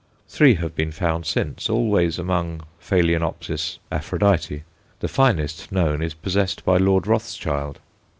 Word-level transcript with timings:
Three 0.27 0.55
have 0.55 0.73
been 0.73 0.91
found 0.91 1.27
since, 1.27 1.69
always 1.69 2.17
among 2.17 2.65
Ph. 2.83 3.77
Aphrodite; 3.91 4.63
the 4.99 5.07
finest 5.07 5.71
known 5.71 6.01
is 6.01 6.15
possessed 6.15 6.65
by 6.65 6.77
Lord 6.77 7.05
Rothschild. 7.05 7.77